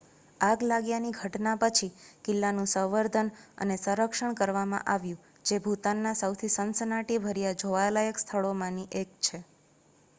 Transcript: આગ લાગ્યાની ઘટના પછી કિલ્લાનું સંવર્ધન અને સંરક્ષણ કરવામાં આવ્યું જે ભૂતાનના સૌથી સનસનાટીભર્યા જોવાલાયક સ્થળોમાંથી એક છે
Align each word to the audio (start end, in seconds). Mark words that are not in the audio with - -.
આગ 0.41 0.61
લાગ્યાની 0.63 1.09
ઘટના 1.15 1.51
પછી 1.59 1.89
કિલ્લાનું 2.25 2.69
સંવર્ધન 2.71 3.29
અને 3.57 3.77
સંરક્ષણ 3.77 4.33
કરવામાં 4.35 4.87
આવ્યું 4.87 5.19
જે 5.45 5.59
ભૂતાનના 5.65 6.13
સૌથી 6.21 6.49
સનસનાટીભર્યા 6.53 7.59
જોવાલાયક 7.59 8.23
સ્થળોમાંથી 8.23 8.89
એક 9.01 9.13
છે 9.21 9.43